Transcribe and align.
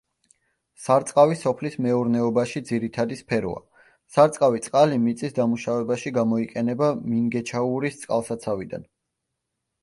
სარწყავი 0.83 1.35
სოფლის 1.41 1.75
მეურნეობაში 1.85 2.61
ძირითადი 2.69 3.17
სფეროა, 3.19 3.61
სარწყავი 4.15 4.63
წყალი 4.69 4.97
მიწის 5.05 5.37
დამუშავებაში 5.41 6.15
გამოიყენება 6.17 6.89
მინგეჩაურის 7.13 8.01
წყალსაცავიდან. 8.03 8.91